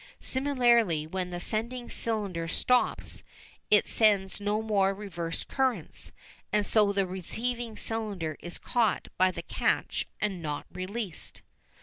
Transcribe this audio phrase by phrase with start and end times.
[0.19, 3.21] Similarly, when the sending cylinder stops
[3.69, 6.11] it sends no more reversed currents,
[6.51, 11.43] and so the receiving cylinder is caught by the catch and not released.